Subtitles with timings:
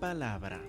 [0.00, 0.60] palabra.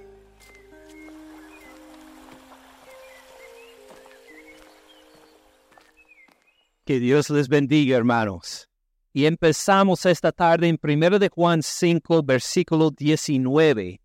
[6.86, 8.68] Que Dios les bendiga, hermanos.
[9.14, 14.02] Y empezamos esta tarde en 1 de Juan 5, versículo 19,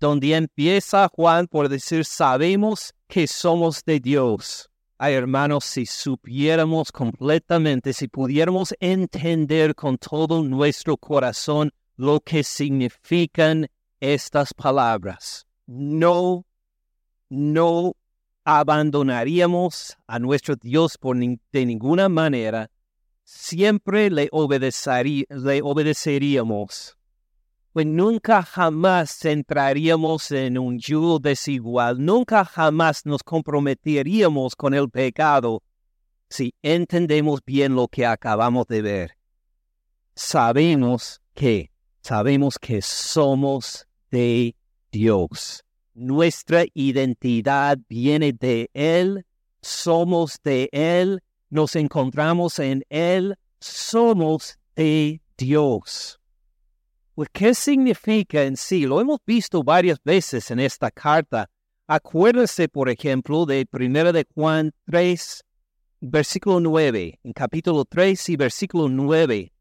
[0.00, 4.68] donde empieza Juan por decir, sabemos que somos de Dios.
[4.96, 13.68] Ay, hermanos, si supiéramos completamente, si pudiéramos entender con todo nuestro corazón lo que significan
[14.00, 16.44] estas palabras, no,
[17.28, 17.94] no
[18.44, 22.70] abandonaríamos a nuestro Dios por de ninguna manera,
[23.24, 26.96] siempre le, le obedeceríamos.
[27.72, 35.62] Pues nunca jamás entraríamos en un yugo desigual, nunca jamás nos comprometeríamos con el pecado
[36.30, 39.18] si entendemos bien lo que acabamos de ver.
[40.14, 41.70] Sabemos que,
[42.02, 44.54] sabemos que somos de
[44.90, 45.64] Dios.
[45.94, 49.26] Nuestra identidad viene de Él,
[49.60, 56.20] somos de Él, nos encontramos en Él, somos de Dios.
[57.14, 58.86] Pues, ¿Qué significa en sí?
[58.86, 61.50] Lo hemos visto varias veces en esta carta.
[61.86, 65.44] Acuérdese, por ejemplo, de 1 de Juan 3,
[66.00, 67.18] versículo 9.
[67.24, 69.52] En capítulo 3 y versículo 9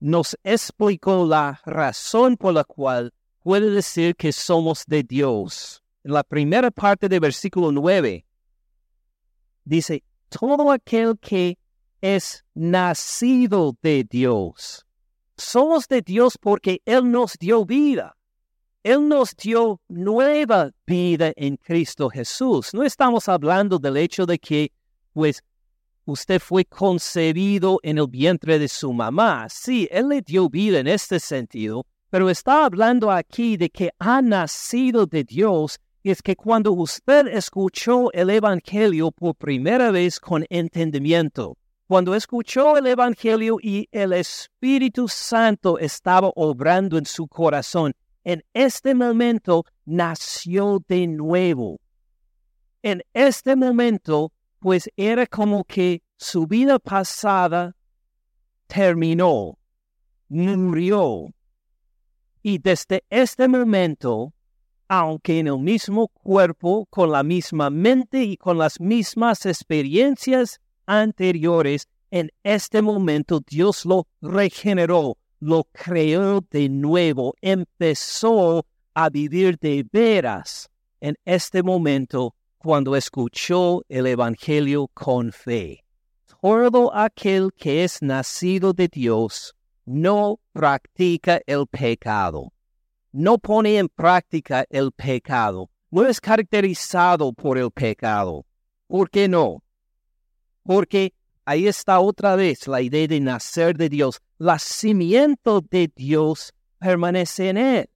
[0.00, 5.82] nos explicó la razón por la cual puede decir que somos de Dios.
[6.04, 8.24] En la primera parte del versículo 9
[9.64, 11.58] dice, todo aquel que
[12.00, 14.86] es nacido de Dios.
[15.36, 18.16] Somos de Dios porque Él nos dio vida.
[18.82, 22.72] Él nos dio nueva vida en Cristo Jesús.
[22.72, 24.72] No estamos hablando del hecho de que,
[25.12, 25.42] pues,
[26.04, 29.48] usted fue concebido en el vientre de su mamá.
[29.50, 34.22] Sí, Él le dio vida en este sentido, pero está hablando aquí de que ha
[34.22, 40.46] nacido de Dios y es que cuando usted escuchó el Evangelio por primera vez con
[40.48, 47.94] entendimiento, cuando escuchó el Evangelio y el Espíritu Santo estaba obrando en su corazón,
[48.24, 51.80] en este momento nació de nuevo.
[52.82, 57.74] En este momento, pues era como que su vida pasada
[58.66, 59.58] terminó,
[60.28, 61.34] murió,
[62.48, 64.32] y desde este momento,
[64.88, 71.88] aunque en el mismo cuerpo, con la misma mente y con las mismas experiencias anteriores,
[72.10, 80.70] en este momento Dios lo regeneró, lo creó de nuevo, empezó a vivir de veras
[81.02, 85.84] en este momento cuando escuchó el Evangelio con fe.
[86.40, 89.54] Todo aquel que es nacido de Dios
[89.88, 92.52] no practica el pecado,
[93.10, 98.44] no pone en práctica el pecado, no es caracterizado por el pecado.
[98.86, 99.62] ¿Por qué no?
[100.62, 101.14] Porque
[101.46, 104.20] ahí está otra vez la idea de nacer de Dios.
[104.36, 107.90] La cimiento de Dios permanece en él.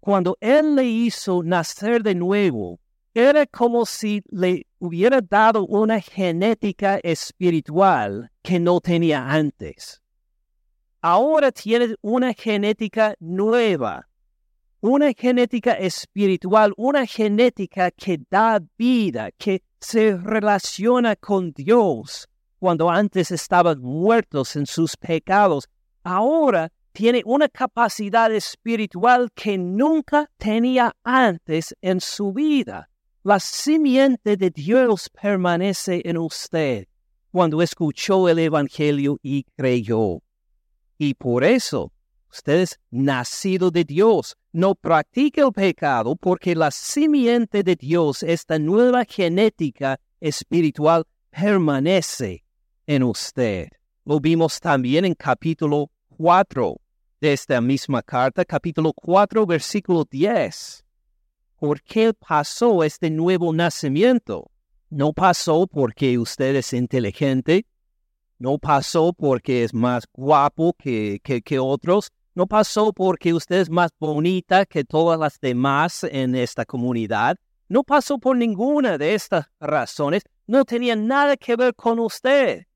[0.00, 2.78] Cuando Él le hizo nacer de nuevo,
[3.14, 10.02] era como si le hubiera dado una genética espiritual que no tenía antes
[11.06, 14.08] ahora tienes una genética nueva,
[14.80, 22.26] una genética espiritual, una genética que da vida, que se relaciona con Dios.
[22.58, 25.68] Cuando antes estaban muertos en sus pecados,
[26.02, 32.88] ahora tiene una capacidad espiritual que nunca tenía antes en su vida.
[33.22, 36.88] La simiente de Dios permanece en usted
[37.30, 40.25] cuando escuchó el Evangelio y creyó.
[40.98, 41.92] Y por eso,
[42.30, 49.04] ustedes nacido de Dios, no practica el pecado porque la simiente de Dios, esta nueva
[49.04, 52.44] genética espiritual, permanece
[52.86, 53.68] en usted.
[54.04, 56.76] Lo vimos también en capítulo 4
[57.20, 60.84] de esta misma carta, capítulo 4, versículo 10.
[61.58, 64.50] ¿Por qué pasó este nuevo nacimiento?
[64.88, 67.66] No pasó porque usted es inteligente,
[68.38, 72.10] no pasó porque es más guapo que, que, otros.
[72.34, 77.38] No pasó porque usted es más bonita que todas las demás en esta comunidad.
[77.68, 80.22] No pasó por ninguna de estas razones.
[80.46, 82.66] No tenía nada que ver con usted.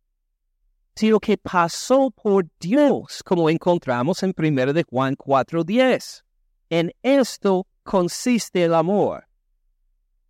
[0.94, 6.22] Sino que pasó por Dios, como encontramos en 1 de Juan 4.10.
[6.70, 9.26] En esto consiste el amor.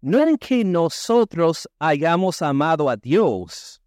[0.01, 3.80] No en que nosotros hayamos amado a Dios,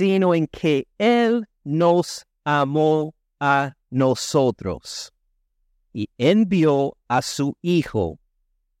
[0.00, 5.12] sino en que Él nos amó a nosotros.
[5.92, 8.18] y envió a su Hijo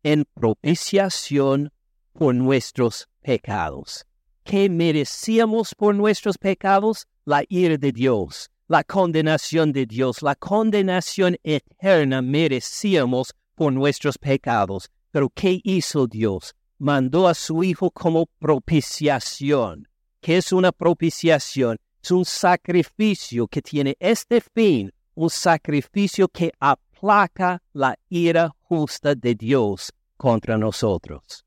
[0.02, 1.70] en propiciación
[2.14, 4.06] por nuestros pecados.
[4.44, 7.06] ¿Qué merecíamos por nuestros pecados?
[7.26, 14.88] La ira de Dios, la condenación de Dios, la condenación eterna merecíamos por nuestros pecados.
[15.10, 16.54] Pero ¿qué hizo Dios?
[16.78, 19.89] Mandó a su Hijo como propiciación.
[20.20, 21.78] ¿Qué es una propiciación?
[22.02, 29.34] Es un sacrificio que tiene este fin, un sacrificio que aplaca la ira justa de
[29.34, 31.46] Dios contra nosotros.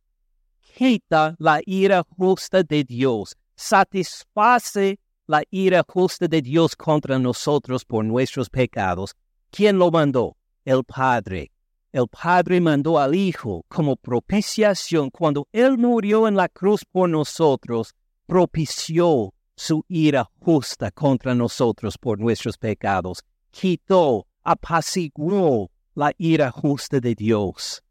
[0.75, 8.03] Quita la ira justa de Dios, satisface la ira justa de Dios contra nosotros por
[8.03, 9.15] nuestros pecados.
[9.51, 10.35] ¿Quién lo mandó?
[10.65, 11.51] El Padre.
[11.91, 17.93] El Padre mandó al Hijo como propiciación cuando Él murió en la cruz por nosotros,
[18.33, 27.13] propició su ira justa contra nosotros por nuestros pecados, quitó, apaciguó la ira justa de
[27.13, 27.83] Dios.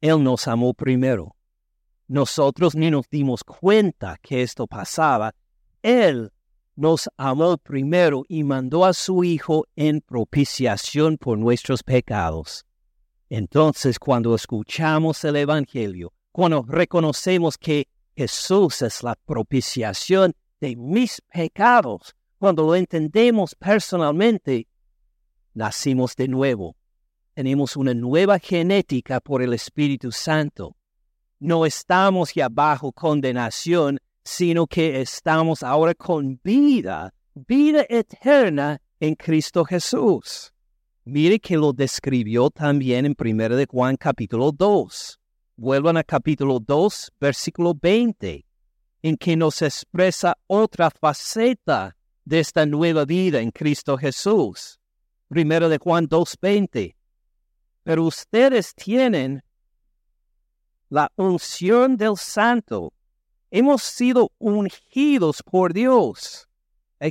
[0.00, 1.36] Él nos amó primero.
[2.08, 5.34] Nosotros ni nos dimos cuenta que esto pasaba.
[5.82, 6.32] Él
[6.74, 12.64] nos amó primero y mandó a su Hijo en propiciación por nuestros pecados.
[13.28, 22.14] Entonces, cuando escuchamos el Evangelio, cuando reconocemos que Jesús es la propiciación de mis pecados,
[22.38, 24.66] cuando lo entendemos personalmente,
[25.54, 26.76] nacimos de nuevo.
[27.34, 30.76] Tenemos una nueva genética por el Espíritu Santo.
[31.38, 39.64] No estamos ya bajo condenación, sino que estamos ahora con vida, vida eterna en Cristo
[39.64, 40.52] Jesús.
[41.04, 45.21] Mire que lo describió también en 1 de Juan capítulo 2.
[45.62, 48.44] Vuelvan a capítulo 2, versículo 20,
[49.02, 54.80] en que nos expresa otra faceta de esta nueva vida en Cristo Jesús.
[55.28, 56.96] 1 de Juan 2, 20.
[57.84, 59.44] Pero ustedes tienen
[60.88, 62.92] la unción del Santo.
[63.48, 66.48] Hemos sido ungidos por Dios.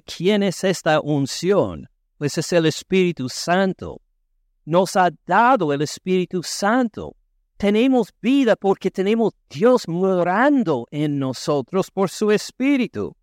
[0.05, 1.87] ¿Quién es esta unción?
[2.17, 4.01] pues es el Espíritu Santo.
[4.65, 7.15] Nos ha dado el Espíritu Santo.
[7.61, 13.15] Tenemos vida porque tenemos Dios morando en nosotros por su Espíritu.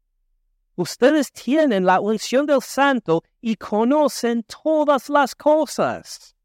[0.76, 6.37] Ustedes tienen la unción del Santo y conocen todas las cosas.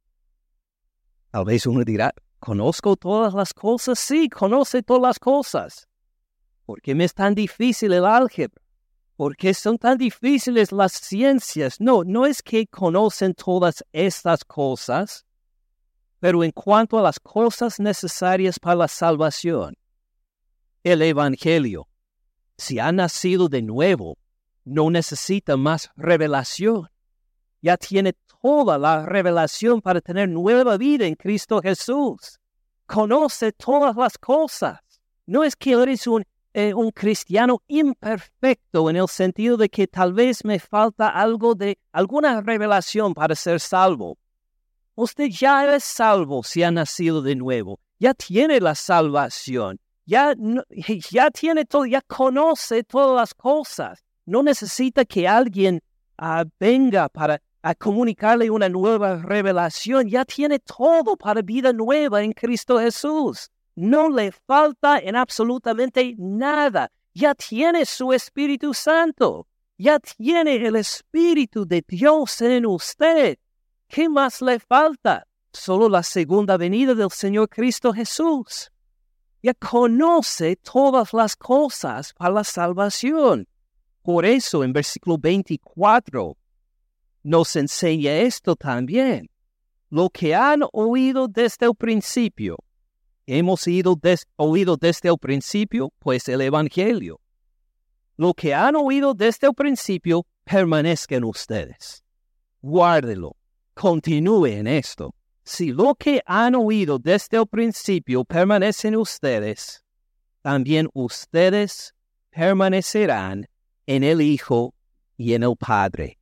[1.30, 4.00] Tal vez uno dirá, ¿conozco todas las cosas?
[4.00, 5.88] Sí, conoce todas las cosas.
[6.66, 8.60] ¿Por qué me es tan difícil el álgebra?
[9.16, 11.80] ¿Por qué son tan difíciles las ciencias?
[11.80, 15.28] No, no es que conocen todas estas cosas,
[16.24, 19.76] pero en cuanto a las cosas necesarias para la salvación,
[20.82, 21.90] el Evangelio,
[22.58, 24.18] si ha nacido de nuevo,
[24.64, 26.88] no necesita más revelación.
[27.62, 32.40] Ya tiene toda la revelación para tener nueva vida en Cristo Jesús.
[32.86, 34.80] Conoce todas las cosas.
[35.26, 36.24] No es que eres un
[36.54, 41.80] eh, un cristiano imperfecto en el sentido de que tal vez me falta algo de
[41.92, 44.18] alguna revelación para ser salvo.
[44.96, 50.36] Usted ya es salvo si ha nacido de nuevo, ya tiene la salvación, ya,
[51.10, 54.04] ya tiene todo, ya conoce todas las cosas.
[54.26, 55.82] No necesita que alguien
[56.18, 57.42] ah, venga para
[57.80, 63.50] comunicarle una nueva revelación, ya tiene todo para vida nueva en Cristo Jesús.
[63.76, 66.92] No le falta en absolutamente nada.
[67.14, 69.48] Ya tiene su Espíritu Santo.
[69.78, 73.38] Ya tiene el Espíritu de Dios en usted.
[73.94, 75.28] ¿Qué más le falta?
[75.52, 78.72] Solo la segunda venida del Señor Cristo Jesús.
[79.44, 83.48] Ya conoce todas las cosas para la salvación.
[84.02, 86.36] Por eso en versículo 24
[87.22, 89.30] nos enseña esto también.
[89.92, 92.58] Lo que han oído desde el principio,
[93.28, 97.22] hemos oído desde el principio, pues el Evangelio.
[98.18, 102.04] Lo que han oído desde el principio permanezca en ustedes.
[102.60, 103.36] Guárdelo,
[103.74, 105.16] continúe en esto.
[105.44, 109.84] Si lo que han oído desde el principio permanece en ustedes,
[110.42, 111.94] también ustedes
[112.30, 113.48] permanecerán
[113.86, 114.74] en el Hijo
[115.18, 116.18] y en el Padre.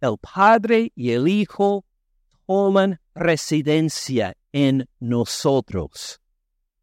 [0.00, 1.84] El Padre y el Hijo
[2.46, 6.20] toman residencia en nosotros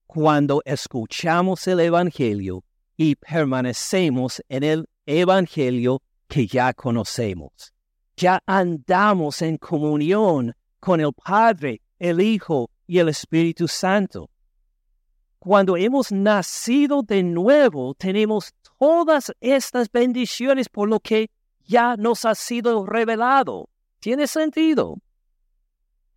[0.08, 2.64] cuando escuchamos el Evangelio
[2.96, 7.74] y permanecemos en el Evangelio que ya conocemos.
[8.19, 14.31] Ya andamos en comunión con el Padre, el Hijo y el Espíritu Santo.
[15.38, 21.29] Cuando hemos nacido de nuevo, tenemos todas estas bendiciones por lo que
[21.63, 23.69] ya nos ha sido revelado.
[24.00, 24.97] ¿Tiene sentido?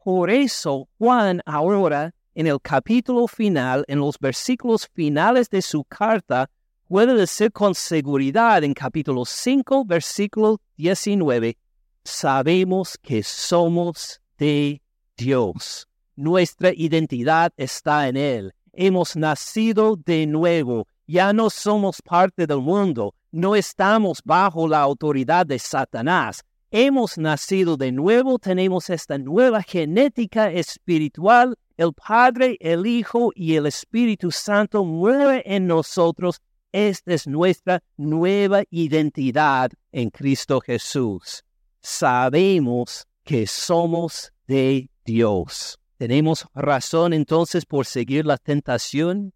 [0.02, 6.48] Por eso Juan ahora, en el capítulo final, en los versículos finales de su carta,
[6.88, 11.58] puede decir con seguridad en capítulo 5, versículo 19,
[12.04, 14.80] sabemos que somos de
[15.16, 15.86] Dios.
[16.16, 18.54] Nuestra identidad está en Él.
[18.72, 20.86] Hemos nacido de nuevo.
[21.06, 23.14] Ya no somos parte del mundo.
[23.32, 26.44] No estamos bajo la autoridad de Satanás.
[26.70, 28.38] Hemos nacido de nuevo.
[28.38, 31.56] Tenemos esta nueva genética espiritual.
[31.76, 36.40] El Padre, el Hijo y el Espíritu Santo mueven en nosotros.
[36.72, 41.42] Esta es nuestra nueva identidad en Cristo Jesús.
[41.80, 45.78] Sabemos que somos de Dios.
[45.96, 49.32] ¿Tenemos razón entonces por seguir la tentación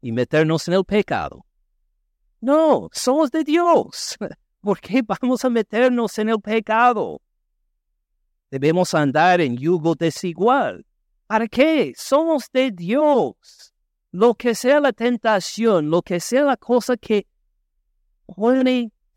[0.00, 1.44] y meternos en el pecado?
[2.40, 4.16] No, somos de Dios.
[4.60, 7.20] ¿Por qué vamos a meternos en el pecado?
[8.50, 10.84] Debemos andar en yugo desigual.
[11.26, 11.92] ¿Para qué?
[11.96, 13.72] Somos de Dios.
[14.10, 17.26] Lo que sea la tentación, lo que sea la cosa que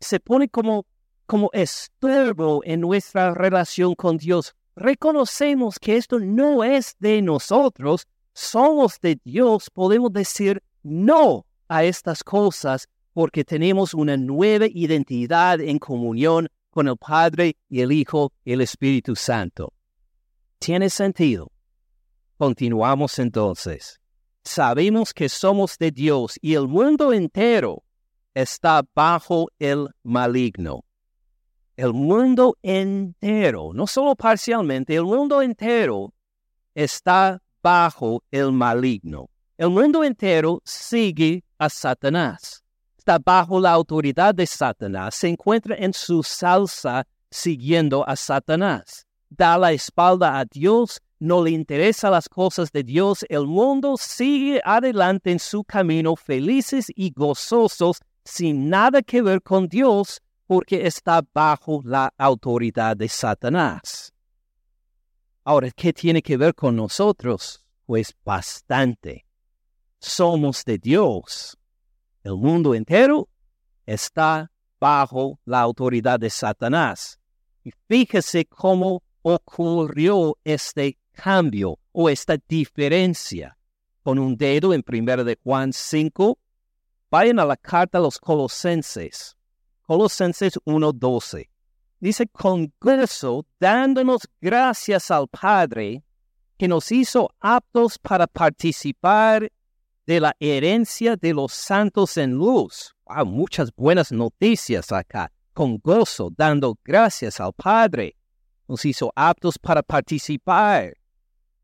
[0.00, 0.86] se pone como,
[1.26, 9.00] como estorbo en nuestra relación con Dios, reconocemos que esto no es de nosotros, somos
[9.00, 16.48] de Dios, podemos decir no a estas cosas porque tenemos una nueva identidad en comunión
[16.70, 19.72] con el Padre y el Hijo y el Espíritu Santo.
[20.58, 21.50] ¿Tiene sentido?
[22.36, 24.00] Continuamos entonces.
[24.42, 27.84] Sabemos que somos de Dios y el mundo entero
[28.34, 30.84] está bajo el maligno
[31.76, 36.12] el mundo entero, no solo parcialmente, el mundo entero
[36.74, 39.28] está bajo el maligno.
[39.56, 42.62] El mundo entero sigue a Satanás.
[42.98, 45.14] Está bajo la autoridad de Satanás.
[45.14, 49.06] Se encuentra en su salsa siguiendo a Satanás.
[49.28, 53.24] Da la espalda a Dios, no le interesan las cosas de Dios.
[53.28, 59.68] El mundo sigue adelante en su camino felices y gozosos sin nada que ver con
[59.68, 64.12] Dios porque está bajo la autoridad de Satanás.
[65.44, 67.64] Ahora, ¿qué tiene que ver con nosotros?
[67.86, 69.26] Pues bastante.
[69.98, 71.58] Somos de Dios.
[72.22, 73.28] El mundo entero
[73.84, 77.18] está bajo la autoridad de Satanás.
[77.62, 83.56] Y fíjese cómo ocurrió este cambio o esta diferencia.
[84.02, 86.38] Con un dedo en 1 de Juan 5,
[87.10, 89.36] vayan a la carta a los colosenses.
[89.86, 91.48] Colosenses 1:12.
[92.00, 96.02] Dice, con gozo, dándonos gracias al Padre,
[96.58, 99.50] que nos hizo aptos para participar
[100.06, 102.94] de la herencia de los santos en luz.
[103.06, 105.30] Wow, muchas buenas noticias acá.
[105.52, 108.16] Con gozo, dando gracias al Padre,
[108.66, 110.94] nos hizo aptos para participar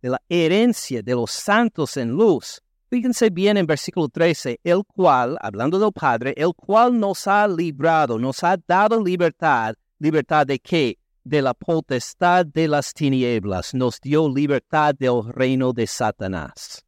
[0.02, 2.62] de la herencia de los santos en luz.
[2.90, 8.18] Fíjense bien en versículo 13, el cual, hablando del Padre, el cual nos ha librado,
[8.18, 9.76] nos ha dado libertad.
[10.00, 10.98] ¿Libertad de qué?
[11.22, 13.74] De la potestad de las tinieblas.
[13.74, 16.84] Nos dio libertad del reino de Satanás.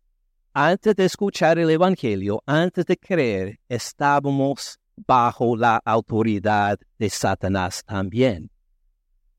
[0.53, 8.51] Antes de escuchar el Evangelio, antes de creer, estábamos bajo la autoridad de Satanás también.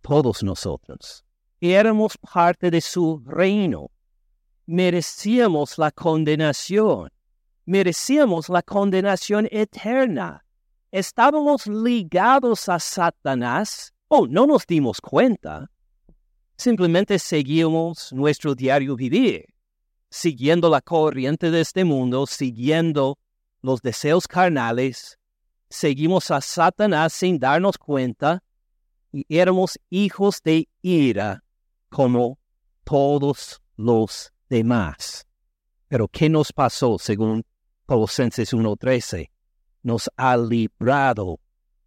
[0.01, 1.25] Todos nosotros.
[1.59, 3.91] Éramos parte de su reino
[4.65, 7.09] merecíamos la condenación,
[7.65, 10.45] merecíamos la condenación eterna.
[10.91, 13.93] Estábamos ligados a Satanás.
[14.07, 15.69] Oh, no nos dimos cuenta.
[16.55, 19.45] Simplemente seguimos nuestro diario vivir,
[20.09, 23.17] siguiendo la corriente de este mundo, siguiendo
[23.61, 25.17] los deseos carnales.
[25.69, 28.43] Seguimos a Satanás sin darnos cuenta
[29.11, 31.43] y éramos hijos de ira
[31.89, 32.37] como
[32.83, 34.32] todos los
[35.87, 37.43] Pero ¿qué nos pasó según
[37.85, 39.29] Colosenses 1.13?
[39.81, 41.39] Nos ha librado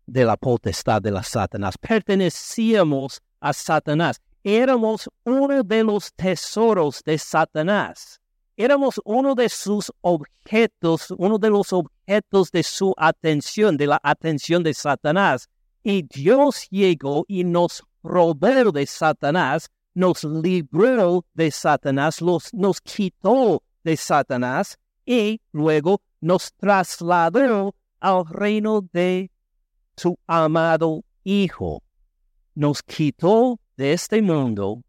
[0.06, 1.78] de la potestad de la Satanás.
[1.78, 4.20] Pertenecíamos a Satanás.
[4.42, 8.20] Éramos uno de los tesoros de Satanás.
[8.56, 14.62] Éramos uno de sus objetos, uno de los objetos de su atención, de la atención
[14.62, 15.49] de Satanás.
[15.82, 22.21] Y Dios llegó y nos robó de Satanás nos libró de Satanás,
[22.53, 29.31] nos quitó de Satanás y luego nos trasladó al reino de
[29.97, 31.83] su amado Hijo.
[32.55, 34.83] Nos quitó de este mundo,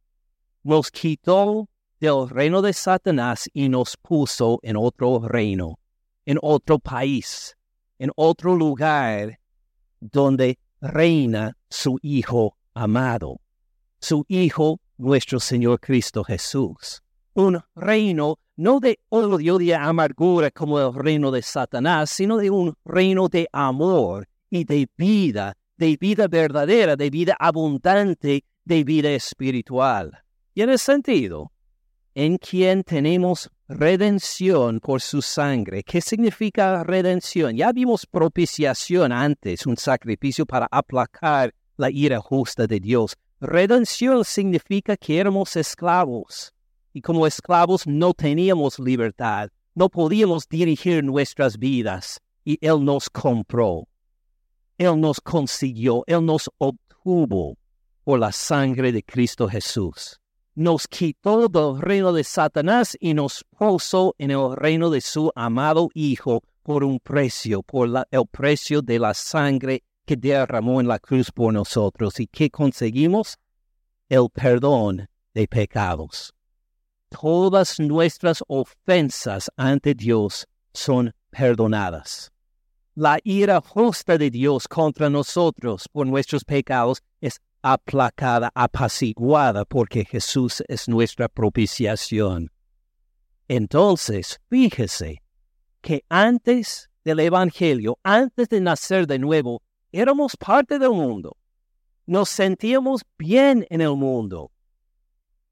[0.64, 1.70] nos quitó
[2.02, 5.80] del reino de Satanás y nos puso en otro reino,
[6.26, 7.56] en otro país,
[7.98, 9.40] en otro lugar
[10.02, 13.40] donde reina su Hijo amado.
[14.02, 17.02] Su Hijo nuestro Señor Cristo Jesús.
[17.34, 22.74] Un reino no de odio, de amargura como el reino de Satanás, sino de un
[22.84, 30.24] reino de amor y de vida, de vida verdadera, de vida abundante, de vida espiritual.
[30.56, 31.52] Y en el sentido,
[32.16, 35.84] en quien tenemos redención por su sangre.
[35.84, 37.56] ¿Qué significa redención?
[37.56, 43.16] Ya vimos propiciación antes, un sacrificio para aplacar la ira justa de Dios.
[43.40, 46.54] Redención significa que éramos esclavos
[46.94, 53.88] y como esclavos no teníamos libertad, no podíamos dirigir nuestras vidas y Él nos compró.
[54.78, 57.58] Él nos consiguió, Él nos obtuvo
[58.04, 60.20] por la sangre de Cristo Jesús
[60.58, 65.88] nos quitó del reino de Satanás y nos puso en el reino de su amado
[65.94, 71.32] Hijo por un precio, por el precio de la sangre que derramó en la cruz
[71.32, 72.20] por nosotros.
[72.20, 73.38] ¿Y qué conseguimos?
[74.10, 76.34] El perdón de pecados.
[77.10, 82.32] Todas nuestras ofensas ante Dios son perdonadas.
[82.96, 90.64] La ira justa de Dios contra nosotros por nuestros pecados es aplacada, apaciguada, porque Jesús
[90.70, 92.50] es nuestra propiciación.
[93.50, 95.22] Entonces, fíjese
[95.82, 101.38] que antes del Evangelio, antes de nacer de nuevo, éramos parte del mundo.
[102.06, 104.52] Nos sentíamos bien en el mundo.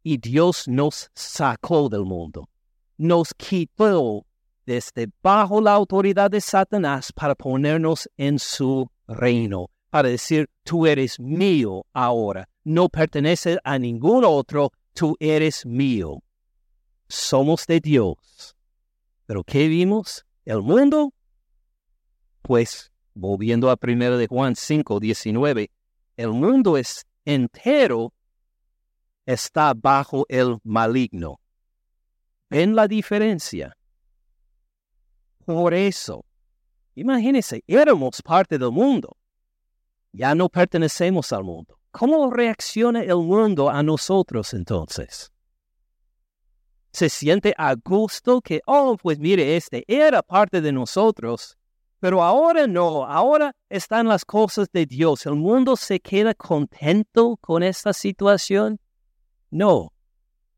[0.03, 2.49] Y Dios nos sacó del mundo.
[2.97, 4.25] Nos quitó
[4.65, 11.21] desde bajo la autoridad de Satanás para ponernos en su reino para decir, tú eres
[11.21, 16.21] mío ahora, no perteneces a ningún otro, tú eres mío.
[17.07, 18.57] Somos de Dios.
[19.25, 20.25] Pero ¿qué vimos?
[20.43, 21.13] El mundo,
[22.41, 25.71] pues, volviendo a 1 de Juan 5, 19,
[26.17, 28.13] el mundo es entero
[29.25, 31.39] está bajo el maligno.
[32.49, 33.75] ¿Ven la diferencia?
[35.45, 36.25] Por eso,
[36.95, 39.17] imagínense, éramos parte del mundo.
[40.11, 41.79] Ya no pertenecemos al mundo.
[41.91, 45.31] ¿Cómo reacciona el mundo a nosotros entonces?
[46.91, 51.57] Se siente a gusto que, oh, pues mire, este era parte de nosotros,
[51.99, 55.25] pero ahora no, ahora están las cosas de Dios.
[55.25, 58.79] ¿El mundo se queda contento con esta situación?
[59.49, 59.91] No,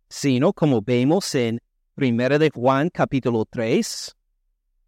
[0.10, 1.60] sino como vemos en
[1.96, 4.16] 1 de Juan capítulo 3,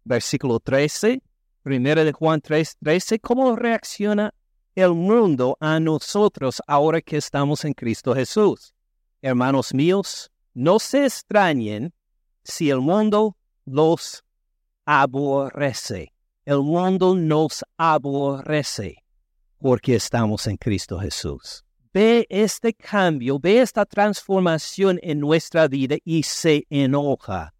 [0.04, 1.22] versículo 13,
[1.64, 4.32] 1 de Juan 3, 13, ¿cómo reacciona
[4.74, 8.74] el mundo a nosotros ahora que estamos en Cristo Jesús.
[9.22, 11.92] Hermanos míos, no se extrañen
[12.42, 14.24] si el mundo los
[14.84, 16.12] aborrece.
[16.50, 19.04] El mundo nos aborrece
[19.60, 21.64] porque estamos en Cristo Jesús.
[21.94, 27.54] Ve este cambio, ve esta transformación en nuestra vida y se enoja.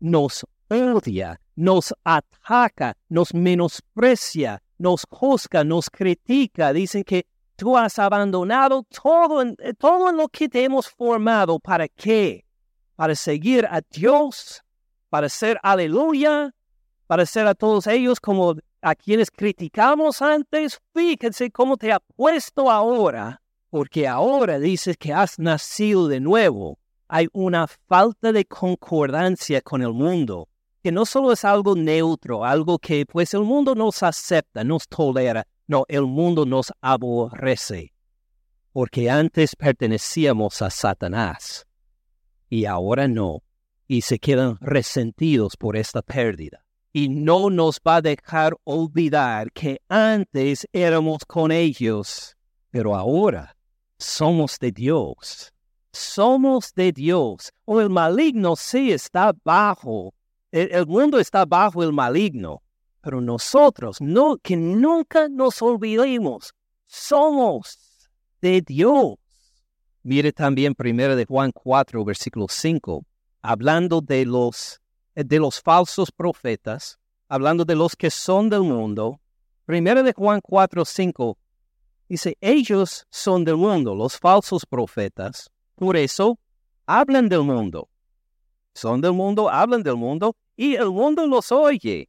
[0.00, 8.84] Nos odia, nos ataca, nos menosprecia, nos juzga, nos critica, dicen que tú has abandonado
[8.84, 11.58] todo, eh, todo lo que te hemos formado.
[11.60, 12.46] ¿Para qué?
[12.96, 14.62] Para seguir a Dios,
[15.10, 16.54] para ser aleluya,
[17.06, 20.80] para ser a todos ellos como a quienes criticamos antes.
[20.92, 26.78] Fíjense cómo te ha puesto ahora, porque ahora dices que has nacido de nuevo.
[27.08, 30.48] Hay una falta de concordancia con el mundo
[30.84, 35.46] que no solo es algo neutro, algo que pues el mundo nos acepta, nos tolera,
[35.66, 37.94] no, el mundo nos aborrece,
[38.70, 41.66] porque antes pertenecíamos a Satanás
[42.50, 43.42] y ahora no,
[43.88, 46.63] y se quedan resentidos por esta pérdida.
[46.94, 52.34] Y no nos va a dejar olvidar que antes éramos con ellos,
[52.70, 53.54] pero ahora
[53.98, 55.52] somos de Dios.
[55.92, 57.52] Somos de Dios.
[57.66, 60.14] O el maligno sí está bajo
[60.54, 62.62] el, mundo está bajo el maligno,
[63.00, 66.54] pero nosotros, no, que nunca nos olvidemos,
[66.86, 68.08] somos
[68.40, 69.16] de Dios.
[70.04, 73.04] Mire también primero de Juan 4, versículo 5,
[73.42, 74.80] hablando de los,
[75.14, 76.98] de los falsos profetas,
[77.28, 79.20] hablando de los que son del mundo.
[79.64, 81.38] Primero de Juan 4, 5,
[82.08, 86.38] dice, ellos son del mundo, los falsos profetas, por eso
[86.86, 87.88] hablan del mundo.
[88.74, 92.08] Son del mundo, hablan del mundo, y el mundo los oye.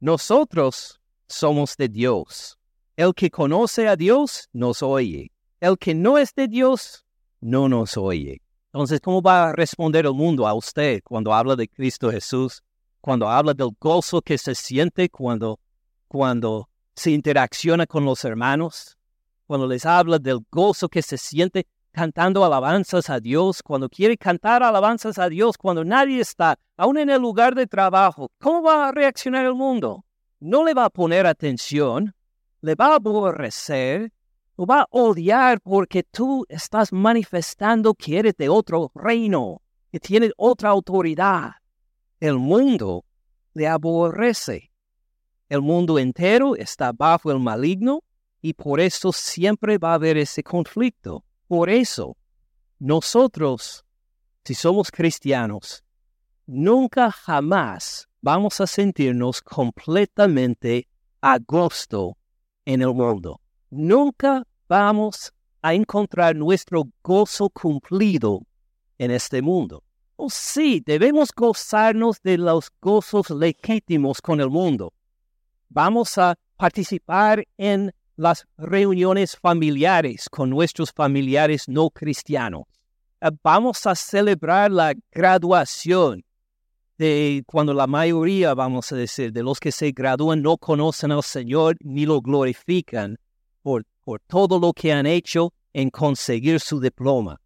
[0.00, 2.58] Nosotros somos de Dios.
[2.96, 5.32] El que conoce a Dios nos oye.
[5.60, 7.06] El que no es de Dios
[7.40, 8.42] no nos oye.
[8.72, 12.62] Entonces, ¿cómo va a responder el mundo a usted cuando habla de Cristo Jesús?
[13.02, 15.60] Cuando habla del gozo que se siente cuando,
[16.08, 18.96] cuando se interacciona con los hermanos?
[19.46, 24.62] Cuando les habla del gozo que se siente cantando alabanzas a Dios, cuando quiere cantar
[24.62, 28.92] alabanzas a Dios, cuando nadie está, aún en el lugar de trabajo, ¿cómo va a
[28.92, 30.06] reaccionar el mundo?
[30.40, 32.14] No le va a poner atención,
[32.62, 34.10] le va a aborrecer,
[34.56, 40.32] lo va a odiar porque tú estás manifestando que eres de otro reino, que tienes
[40.36, 41.52] otra autoridad.
[42.20, 43.04] El mundo
[43.54, 44.70] le aborrece.
[45.48, 48.02] El mundo entero está bajo el maligno
[48.40, 51.24] y por eso siempre va a haber ese conflicto.
[51.46, 52.16] Por eso,
[52.78, 53.84] nosotros,
[54.44, 55.84] si somos cristianos,
[56.46, 60.88] nunca jamás vamos a sentirnos completamente
[61.20, 62.16] a gusto
[62.64, 63.41] en el mundo.
[63.74, 65.32] Nunca vamos
[65.62, 68.42] a encontrar nuestro gozo cumplido
[68.98, 69.82] en este mundo.
[70.16, 74.92] Oh, sí, debemos gozarnos de los gozos legítimos con el mundo.
[75.70, 82.64] Vamos a participar en las reuniones familiares con nuestros familiares no cristianos.
[83.22, 86.22] Eh, vamos a celebrar la graduación
[86.98, 91.22] de cuando la mayoría, vamos a decir, de los que se gradúan no conocen al
[91.22, 93.16] Señor ni lo glorifican
[93.62, 97.40] por, por todo lo que han hecho en conseguir su diploma.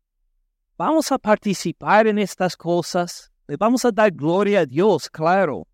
[0.76, 3.30] Vamos a participar en estas cosas.
[3.46, 5.66] Le vamos a dar gloria a Dios, claro.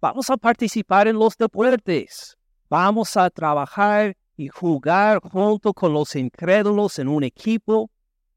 [0.00, 2.36] Vamos a participar en los deportes.
[2.70, 7.90] Vamos a trabajar y jugar junto con los incrédulos en un equipo.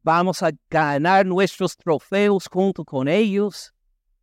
[0.04, 3.72] Vamos a ganar nuestros trofeos junto con ellos.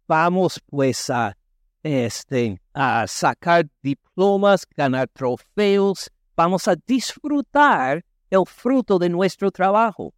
[0.08, 1.36] Vamos pues a,
[1.82, 6.10] este, a sacar diplomas, ganar trofeos.
[6.38, 10.14] Vamos a disfrutar el fruto de nuestro trabajo.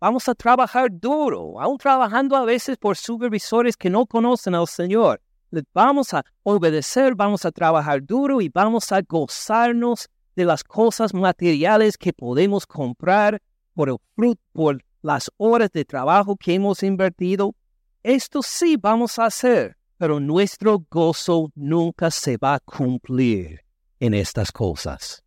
[0.00, 5.20] Vamos a trabajar duro, aún trabajando a veces por supervisores que no conocen al Señor.
[5.52, 11.14] Les vamos a obedecer, vamos a trabajar duro y vamos a gozarnos de las cosas
[11.14, 13.40] materiales que podemos comprar
[13.72, 17.54] por el fruto, por las horas de trabajo que hemos invertido,
[18.02, 23.60] esto sí vamos a hacer, pero nuestro gozo nunca se va a cumplir
[24.00, 25.22] en estas cosas.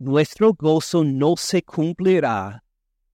[0.00, 2.62] Nuestro gozo no se cumplirá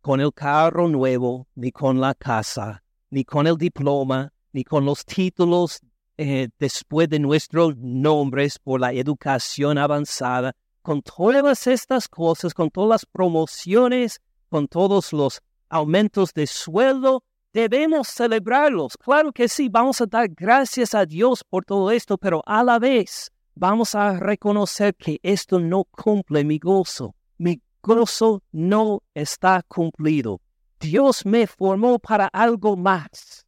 [0.02, 5.06] con el carro nuevo, ni con la casa, ni con el diploma, ni con los
[5.06, 5.80] títulos
[6.18, 12.90] eh, después de nuestros nombres por la educación avanzada, con todas estas cosas, con todas
[12.90, 14.20] las promociones,
[14.50, 18.98] con todos los aumentos de sueldo, debemos celebrarlos.
[18.98, 22.78] Claro que sí, vamos a dar gracias a Dios por todo esto, pero a la
[22.78, 27.14] vez vamos a reconocer que esto no cumple mi gozo.
[27.38, 30.40] Mi gozo no está cumplido.
[30.80, 33.46] Dios me formó para algo más.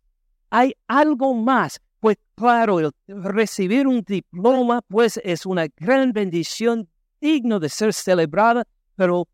[0.51, 1.81] Hay algo más.
[2.01, 6.89] Pues claro, recibir un diploma pues es una gran bendición
[7.21, 8.65] digno de ser celebrada,
[8.95, 9.29] pero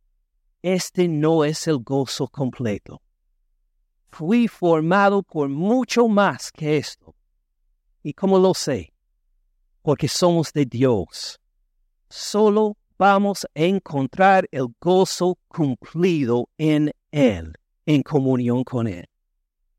[0.63, 3.03] este no es el gozo completo.
[4.11, 7.15] Fui formado por mucho más que esto.
[8.03, 8.92] ¿Y cómo lo sé?
[9.83, 11.41] Porque somos de Dios.
[12.09, 19.07] Solo vamos a encontrar el gozo cumplido en Él, en comunión con Él.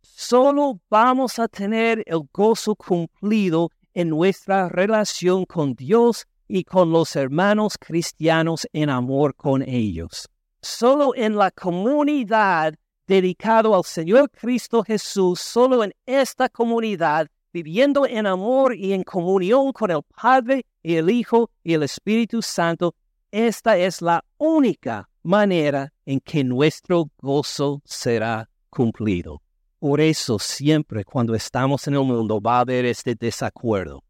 [0.01, 7.15] Solo vamos a tener el gozo cumplido en nuestra relación con Dios y con los
[7.15, 10.29] hermanos cristianos en amor con ellos.
[10.61, 12.75] Solo en la comunidad
[13.07, 19.71] dedicado al Señor Cristo Jesús, solo en esta comunidad, viviendo en amor y en comunión
[19.71, 22.95] con el Padre y el Hijo y el Espíritu Santo,
[23.31, 29.41] esta es la única manera en que nuestro gozo será cumplido.
[29.79, 34.03] Por eso siempre cuando estamos en el mundo va a haber este desacuerdo.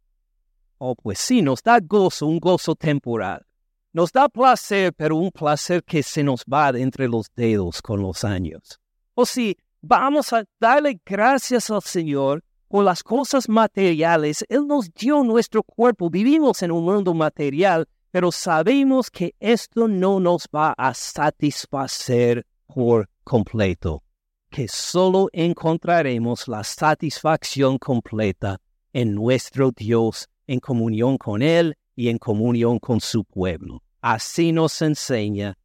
[0.77, 3.45] Oh, pues sí, nos da gozo, un gozo temporal.
[3.91, 8.23] Nos da placer, pero un placer que se nos va entre los dedos con los
[8.23, 8.79] años.
[9.13, 14.43] O oh, sí, vamos a darle gracias al Señor por las cosas materiales.
[14.49, 16.09] Él nos dio nuestro cuerpo.
[16.09, 23.07] Vivimos en un mundo material, pero sabemos que esto no nos va a satisfacer por
[23.23, 24.01] completo,
[24.49, 28.57] que solo encontraremos la satisfacción completa
[28.91, 33.83] en nuestro Dios en comunión con Él y en comunión con su pueblo.
[34.01, 35.59] Así nos enseña.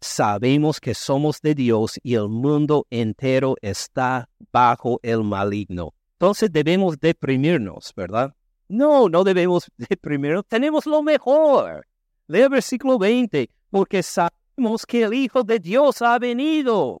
[0.00, 5.94] Sabemos que somos de Dios y el mundo entero está bajo el maligno.
[6.22, 8.32] Entonces debemos deprimirnos, ¿verdad?
[8.68, 10.46] No, no debemos deprimirnos.
[10.46, 11.84] Tenemos lo mejor.
[12.28, 13.50] Lea versículo 20.
[13.68, 17.00] Porque sabemos que el Hijo de Dios ha venido.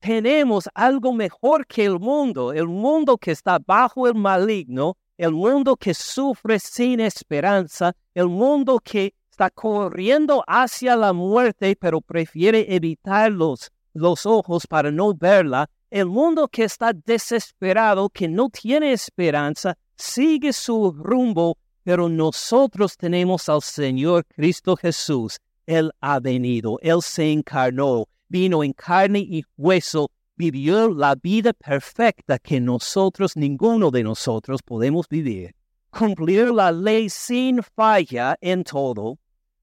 [0.00, 2.52] Tenemos algo mejor que el mundo.
[2.52, 8.80] El mundo que está bajo el maligno el mundo que sufre sin esperanza, el mundo
[8.80, 15.70] que está corriendo hacia la muerte, pero prefiere evitar los, los ojos para no verla,
[15.96, 23.48] el mundo que está desesperado, que no tiene esperanza, sigue su rumbo, pero nosotros tenemos
[23.48, 25.38] al Señor Cristo Jesús.
[25.64, 32.38] Él ha venido, Él se encarnó, vino en carne y hueso, vivió la vida perfecta
[32.38, 35.54] que nosotros, ninguno de nosotros podemos vivir.
[35.88, 39.18] Cumplir la ley sin falla en todo,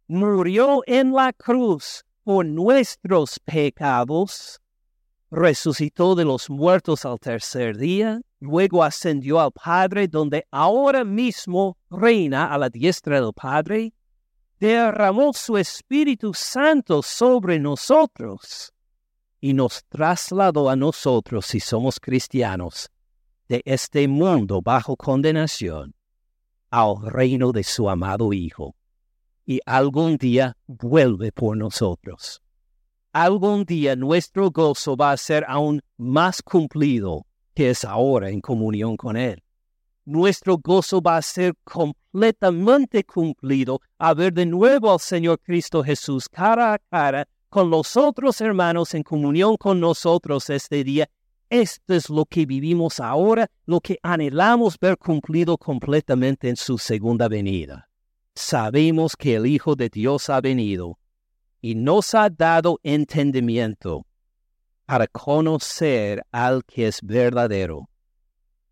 [0.07, 4.59] murió en la cruz por nuestros pecados,
[5.33, 12.53] resucitó de los muertos al tercer día, luego ascendió al Padre, donde ahora mismo reina
[12.53, 13.93] a la diestra del Padre,
[14.59, 18.71] derramó su Espíritu Santo sobre nosotros
[19.41, 22.91] y nos trasladó a nosotros, si somos cristianos,
[23.49, 25.95] de este mundo bajo condenación
[26.69, 28.75] al reino de su amado Hijo.
[29.47, 32.42] Y algún día vuelve por nosotros.
[33.13, 38.97] Algún día nuestro gozo va a ser aún más cumplido que es ahora en comunión
[38.97, 39.43] con Él.
[40.03, 46.27] Nuestro gozo va a ser completamente cumplido a ver de nuevo al Señor Cristo Jesús
[46.27, 51.07] cara a cara con los otros hermanos en comunión con nosotros este día.
[51.51, 57.27] Esto es lo que vivimos ahora, lo que anhelamos ver cumplido completamente en su segunda
[57.27, 57.87] venida.
[58.33, 60.97] Sabemos que el Hijo de Dios ha venido
[61.63, 64.05] y nos ha dado entendimiento
[64.85, 67.89] para conocer al que es verdadero.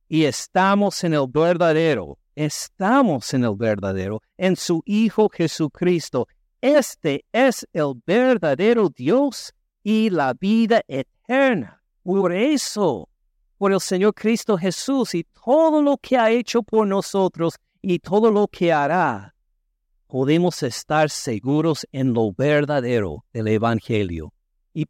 [0.10, 6.27] Y estamos en el verdadero, estamos en el verdadero, en su Hijo Jesucristo,
[6.60, 11.82] este es el verdadero Dios y la vida eterna.
[12.04, 13.08] Por eso,
[13.58, 18.30] por el Señor Cristo Jesús y todo lo que ha hecho por nosotros y todo
[18.32, 19.34] lo que hará,
[20.12, 24.34] podemos estar seguros en lo verdadero del Evangelio.
[24.74, 24.86] Y,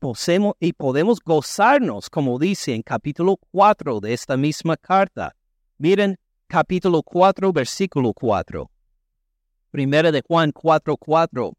[0.59, 5.35] y podemos gozarnos, como dice en capítulo 4 de esta misma carta.
[5.77, 8.67] Miren capítulo 4, versículo 4.
[9.69, 11.53] Primera de Juan 4, 4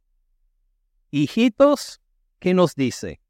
[1.13, 2.01] hijitos,
[2.41, 3.21] ¿qué nos dice?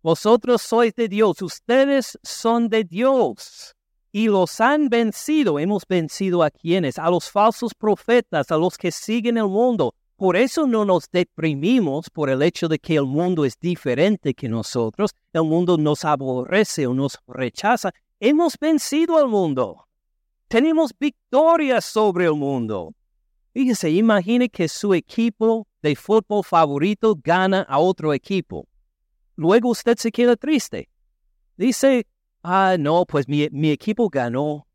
[0.00, 3.75] Vosotros sois de Dios, ustedes son de Dios
[4.12, 5.58] y los han vencido.
[5.58, 9.94] Hemos vencido a quienes, a los falsos profetas, a los que siguen el mundo.
[10.16, 14.48] Por eso no nos deprimimos por el hecho de que el mundo es diferente que
[14.48, 17.92] nosotros, el mundo nos aborrece o nos rechaza.
[18.18, 19.86] Hemos vencido al mundo.
[20.48, 22.94] Tenemos victoria sobre el mundo.
[23.52, 28.66] Fíjese, imagine que su equipo de fútbol favorito gana a otro equipo.
[29.34, 30.88] Luego usted se queda triste.
[31.56, 32.06] Dice,
[32.46, 34.66] ah, no, pues mi, mi equipo ganó.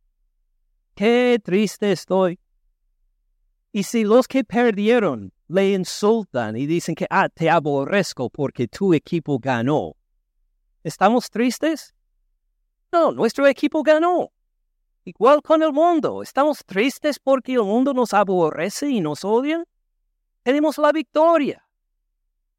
[0.96, 2.40] Qué triste estoy.
[3.72, 8.94] Y si los que perdieron le insultan y dicen que, ah, te aborrezco porque tu
[8.94, 9.96] equipo ganó,
[10.84, 11.94] ¿estamos tristes?
[12.92, 14.32] No, nuestro equipo ganó.
[15.06, 19.64] Igual con el mundo, ¿estamos tristes porque el mundo nos aborrece y nos odia?
[20.44, 21.64] tenemos la victoria.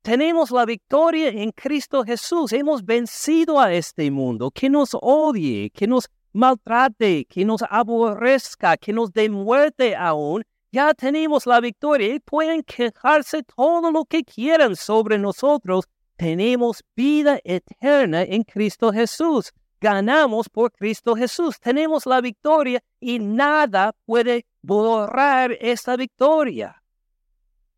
[0.02, 2.52] Tenemos la victoria en Cristo Jesús.
[2.52, 8.92] Hemos vencido a este mundo que nos odie, que nos maltrate, que nos aborrezca, que
[8.92, 10.42] nos dé muerte aún.
[10.72, 15.84] Ya tenemos la victoria y pueden quejarse todo lo que quieran sobre nosotros.
[16.16, 19.52] Tenemos vida eterna en Cristo Jesús.
[19.80, 21.60] Ganamos por Cristo Jesús.
[21.60, 26.82] Tenemos la victoria y nada puede borrar esta victoria.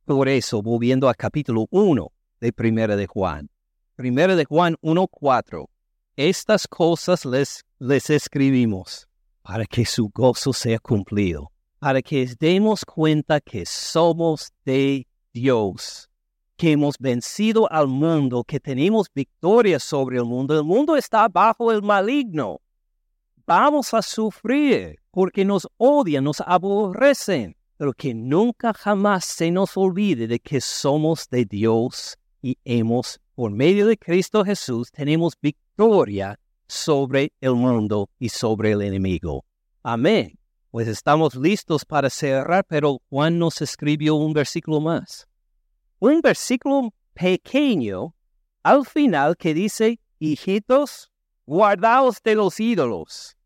[0.06, 2.13] Por eso, volviendo al capítulo 1
[2.44, 3.48] de Primera de Juan.
[3.96, 5.66] Primera de Juan 1.4.
[6.14, 9.08] Estas cosas les, les escribimos
[9.42, 16.10] para que su gozo sea cumplido, para que demos cuenta que somos de Dios,
[16.58, 20.54] que hemos vencido al mundo, que tenemos victoria sobre el mundo.
[20.54, 22.60] El mundo está bajo el maligno.
[23.46, 30.28] Vamos a sufrir porque nos odian, nos aborrecen pero que nunca jamás se nos olvide
[30.28, 37.32] de que somos de Dios y hemos, por medio de Cristo Jesús, tenemos victoria sobre
[37.40, 39.46] el mundo y sobre el enemigo.
[39.82, 40.38] Amén.
[40.70, 45.26] Pues estamos listos para cerrar, pero Juan nos escribió un versículo más.
[45.98, 48.14] Un versículo pequeño
[48.62, 51.10] al final que dice, hijitos,
[51.46, 53.38] guardaos de los ídolos.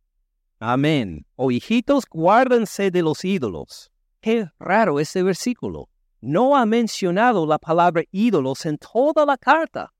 [0.58, 1.24] Amén.
[1.36, 3.92] O hijitos, guárdense de los ídolos.
[4.20, 5.88] Qué raro ese versículo.
[6.20, 9.92] No ha mencionado la palabra ídolos en toda la carta.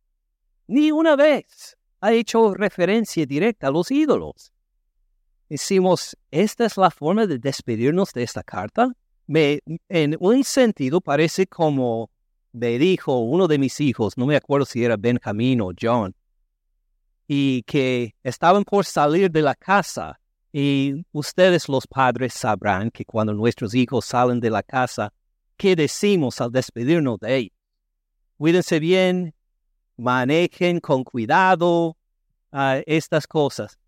[0.67, 4.53] Ni una vez ha hecho referencia directa a los ídolos.
[5.49, 8.93] Decimos, ¿esta es la forma de despedirnos de esta carta?
[9.27, 12.11] Me, en un sentido parece como
[12.53, 16.15] me dijo uno de mis hijos, no me acuerdo si era Benjamín o John,
[17.27, 20.19] y que estaban por salir de la casa.
[20.51, 25.13] Y ustedes los padres sabrán que cuando nuestros hijos salen de la casa,
[25.59, 27.57] ¿qué decimos al despedirnos de ellos?
[28.39, 29.35] Cuídense bien,
[29.97, 31.97] manejen con cuidado
[32.53, 33.79] uh, estas cosas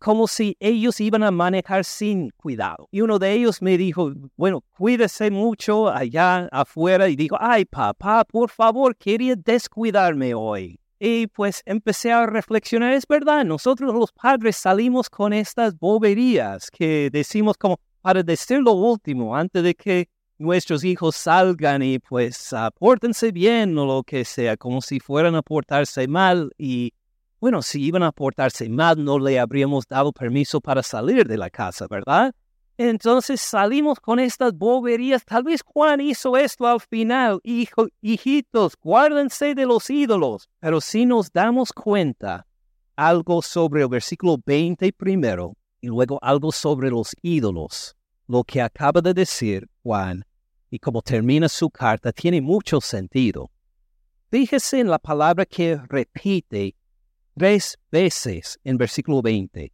[0.00, 2.88] como si ellos iban a manejar sin cuidado.
[2.90, 7.06] Y uno de ellos me dijo, bueno, cuídese mucho allá afuera.
[7.08, 10.80] Y dijo, ay, papá, por favor, quería descuidarme hoy.
[10.98, 17.10] Y pues empecé a reflexionar, es verdad, nosotros los padres salimos con estas boberías que
[17.12, 20.08] decimos como para decir lo último antes de que
[20.40, 25.42] nuestros hijos salgan y pues apórtense bien o lo que sea, como si fueran a
[25.42, 26.94] portarse mal y
[27.40, 31.48] bueno, si iban a portarse mal, no le habríamos dado permiso para salir de la
[31.48, 32.34] casa, ¿verdad?
[32.76, 35.24] Entonces salimos con estas boberías.
[35.24, 37.40] Tal vez Juan hizo esto al final.
[37.42, 40.48] Hijo, hijitos, guárdense de los ídolos.
[40.60, 42.46] Pero si nos damos cuenta
[42.96, 47.94] algo sobre el versículo 20 primero y luego algo sobre los ídolos,
[48.26, 50.24] lo que acaba de decir Juan
[50.70, 53.50] y como termina su carta tiene mucho sentido.
[54.30, 56.76] Fíjese en la palabra que repite
[57.36, 59.72] tres veces en versículo 20.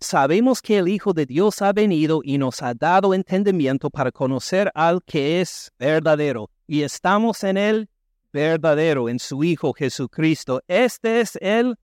[0.00, 4.70] Sabemos que el Hijo de Dios ha venido y nos ha dado entendimiento para conocer
[4.74, 7.88] al que es verdadero, y estamos en el
[8.32, 10.62] verdadero, en su Hijo Jesucristo.
[10.68, 11.78] Este es el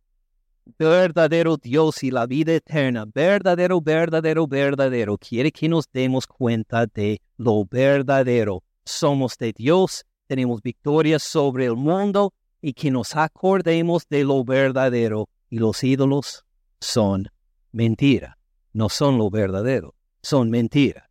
[0.77, 3.05] verdadero Dios y la vida eterna.
[3.05, 5.17] Verdadero, verdadero, verdadero.
[5.17, 8.63] Quiere que nos demos cuenta de lo verdadero.
[8.85, 15.29] Somos de Dios, tenemos victoria sobre el mundo y que nos acordemos de lo verdadero
[15.49, 16.45] y los ídolos
[16.79, 17.29] son
[17.71, 18.37] mentira,
[18.71, 21.09] no son lo verdadero, son mentira.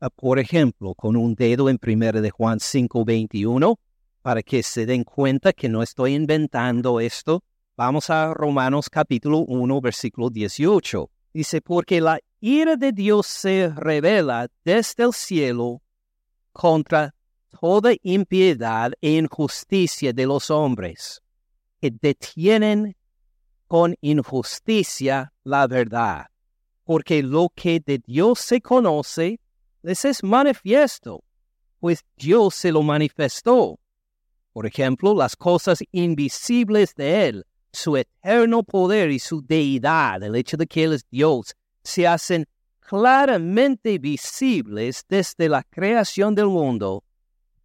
[0.00, 3.78] Ah, por ejemplo, con un dedo en 1 de Juan 5:21,
[4.22, 7.42] para que se den cuenta que no estoy inventando esto,
[7.80, 11.10] vamos a Romanos capítulo 1, versículo 18.
[11.32, 15.80] Dice, porque la ira de Dios se revela desde el cielo
[16.52, 17.14] contra
[17.58, 21.22] toda impiedad e injusticia de los hombres,
[21.80, 22.94] que detienen
[23.66, 26.26] con injusticia la verdad,
[26.84, 29.40] porque lo que de Dios se conoce
[29.80, 31.24] les es manifiesto,
[31.78, 33.80] pues Dios se lo manifestó.
[34.52, 40.56] Por ejemplo, las cosas invisibles de Él, su eterno poder y su deidad, el hecho
[40.56, 42.46] de que Él es Dios, se hacen
[42.80, 47.04] claramente visibles desde la creación del mundo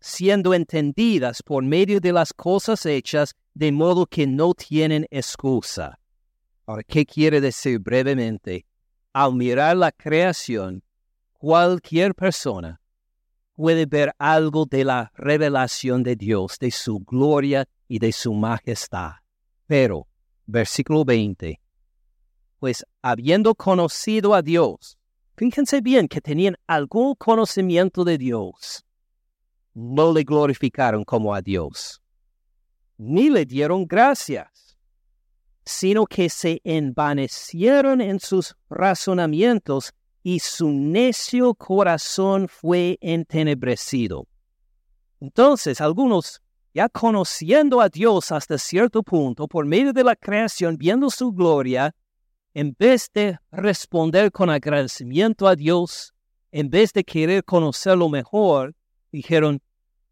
[0.05, 5.99] siendo entendidas por medio de las cosas hechas de modo que no tienen excusa.
[6.67, 8.67] Ahora, ¿qué quiere decir brevemente?
[9.13, 10.83] Al mirar la creación,
[11.33, 12.79] cualquier persona
[13.55, 19.13] puede ver algo de la revelación de Dios, de su gloria y de su majestad.
[19.67, 20.07] Pero,
[20.45, 21.59] versículo 20,
[22.59, 24.97] pues habiendo conocido a Dios,
[25.35, 28.85] fíjense bien que tenían algún conocimiento de Dios,
[29.73, 32.01] no le glorificaron como a Dios,
[32.97, 34.77] ni le dieron gracias,
[35.65, 44.27] sino que se envanecieron en sus razonamientos y su necio corazón fue entenebrecido.
[45.19, 46.41] Entonces algunos,
[46.75, 51.95] ya conociendo a Dios hasta cierto punto, por medio de la creación, viendo su gloria,
[52.53, 56.13] en vez de responder con agradecimiento a Dios,
[56.51, 58.75] en vez de querer conocerlo mejor,
[59.09, 59.61] dijeron,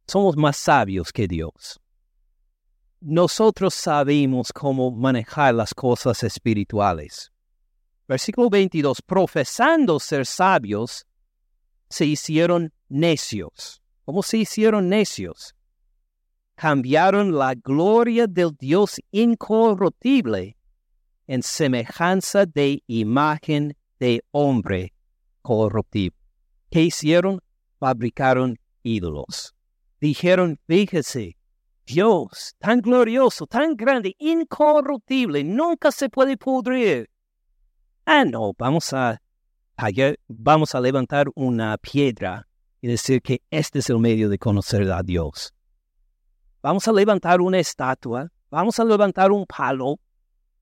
[0.07, 1.81] somos más sabios que Dios.
[3.01, 7.29] Nosotros sabemos cómo manejar las cosas espirituales.
[8.07, 11.05] Versículo 22, profesando ser sabios,
[11.89, 13.81] se hicieron necios.
[14.05, 15.53] ¿Cómo se hicieron necios?
[16.55, 20.55] Cambiaron la gloria del Dios incorruptible
[21.27, 24.93] en semejanza de imagen de hombre
[25.41, 26.17] corruptible.
[26.69, 27.39] ¿Qué hicieron?
[27.79, 29.53] Fabricaron ídolos
[30.03, 31.37] dijeron, fíjese,
[31.85, 37.09] Dios, tan glorioso, tan grande, incorruptible, nunca se puede pudrir.
[38.05, 39.21] Ah, no, vamos a,
[40.27, 42.49] vamos a levantar una piedra
[42.81, 45.53] y decir que este es el medio de conocer a Dios.
[46.63, 49.99] Vamos a levantar una estatua, vamos a levantar un palo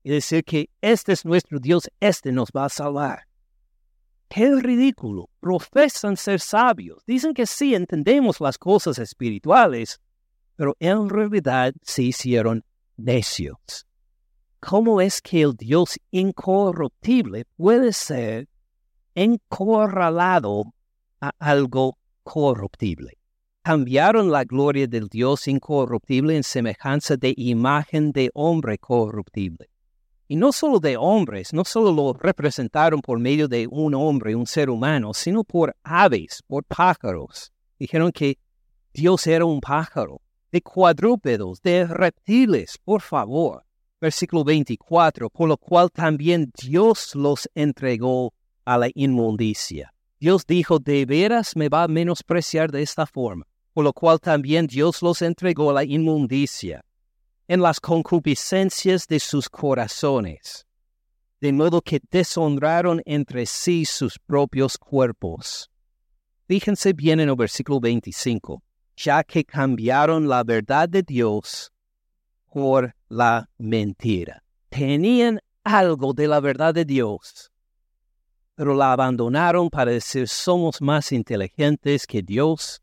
[0.02, 3.20] y decir que este es nuestro Dios, este nos va a salvar.
[4.28, 5.30] ¡Qué ridículo!
[5.38, 7.04] Profesan ser sabios.
[7.06, 10.00] Dicen que sí entendemos las cosas espirituales,
[10.56, 12.64] pero en realidad se hicieron
[12.96, 13.86] necios.
[14.58, 18.48] ¿Cómo es que el Dios incorruptible puede ser
[19.14, 20.64] encorralado
[21.20, 23.21] a algo corruptible?
[23.64, 29.70] Cambiaron la gloria del Dios incorruptible en semejanza de imagen de hombre corruptible.
[30.26, 34.48] Y no solo de hombres, no solo lo representaron por medio de un hombre, un
[34.48, 37.52] ser humano, sino por aves, por pájaros.
[37.78, 38.36] Dijeron que
[38.92, 43.64] Dios era un pájaro, de cuadrúpedos, de reptiles, por favor.
[44.00, 48.34] Versículo 24, por lo cual también Dios los entregó
[48.64, 49.94] a la inmundicia.
[50.18, 54.66] Dios dijo, de veras me va a menospreciar de esta forma, por lo cual también
[54.66, 56.84] Dios los entregó a la inmundicia
[57.48, 60.66] en las concupiscencias de sus corazones,
[61.40, 65.70] de modo que deshonraron entre sí sus propios cuerpos.
[66.46, 68.62] Fíjense bien en el versículo 25,
[68.96, 71.72] ya que cambiaron la verdad de Dios
[72.52, 74.42] por la mentira.
[74.68, 77.50] Tenían algo de la verdad de Dios,
[78.54, 82.82] pero la abandonaron para decir somos más inteligentes que Dios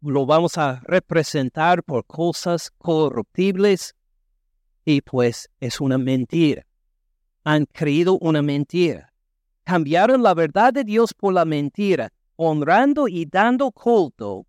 [0.00, 3.94] lo vamos a representar por cosas corruptibles
[4.84, 6.66] y pues es una mentira.
[7.44, 9.12] Han creído una mentira.
[9.64, 14.46] Cambiaron la verdad de Dios por la mentira, honrando y dando culto,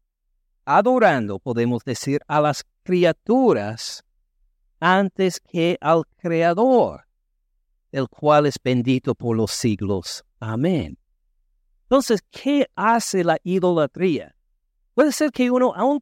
[0.63, 4.03] adorando, podemos decir, a las criaturas
[4.79, 7.07] antes que al Creador,
[7.91, 10.23] el cual es bendito por los siglos.
[10.39, 10.97] Amén.
[11.83, 14.36] Entonces, ¿qué hace la idolatría?
[14.97, 16.01] Puede ser que uno aún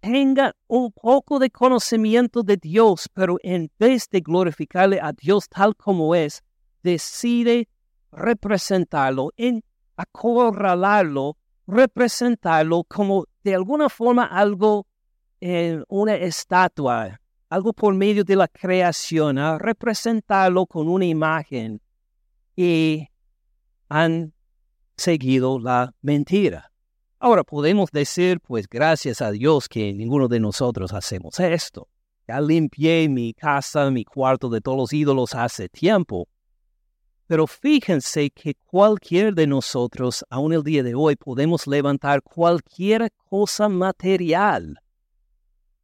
[0.00, 5.76] tenga un poco de conocimiento de Dios, pero en vez de glorificarle a Dios tal
[5.76, 6.42] como es,
[6.82, 7.68] decide
[8.10, 9.62] representarlo, en
[9.98, 14.86] acorralarlo, representarlo como de alguna forma algo,
[15.38, 17.20] en una estatua,
[17.50, 21.78] algo por medio de la creación, representarlo con una imagen
[22.56, 23.06] y
[23.90, 24.32] han
[24.96, 26.70] seguido la mentira.
[27.24, 31.88] Ahora podemos decir, pues gracias a Dios que ninguno de nosotros hacemos esto.
[32.28, 36.28] Ya limpié mi casa, mi cuarto de todos los ídolos hace tiempo.
[37.26, 43.70] Pero fíjense que cualquier de nosotros, aún el día de hoy, podemos levantar cualquier cosa
[43.70, 44.78] material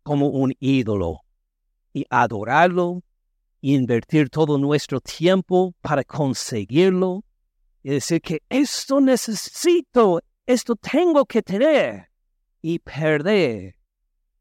[0.02, 1.20] como un ídolo
[1.94, 3.02] y adorarlo,
[3.62, 7.24] y invertir todo nuestro tiempo para conseguirlo
[7.82, 10.20] y decir que esto necesito,
[10.52, 12.10] esto tengo que tener
[12.60, 13.76] y perder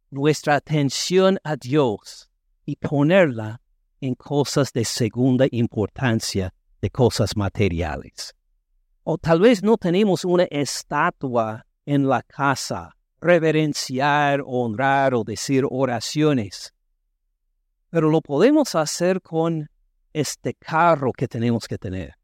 [0.09, 2.31] nuestra atención a Dios
[2.65, 3.61] y ponerla
[4.01, 6.51] en cosas de segunda importancia,
[6.81, 8.33] de cosas materiales.
[9.03, 16.73] O tal vez no tenemos una estatua en la casa, reverenciar, honrar o decir oraciones,
[17.91, 19.69] pero lo podemos hacer con
[20.13, 22.18] este carro que tenemos que tener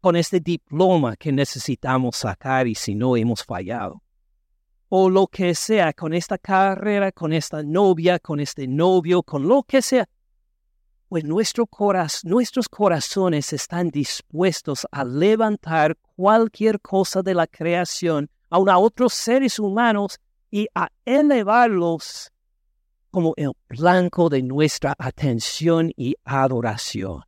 [0.00, 4.02] con este diploma que necesitamos sacar y si no hemos fallado.
[4.88, 9.62] O lo que sea, con esta carrera, con esta novia, con este novio, con lo
[9.62, 10.08] que sea.
[11.08, 11.68] Pues nuestro
[12.24, 19.58] nuestros corazones están dispuestos a levantar cualquier cosa de la creación, aun a otros seres
[19.58, 20.18] humanos,
[20.50, 22.32] y a elevarlos
[23.10, 27.27] como el blanco de nuestra atención y adoración.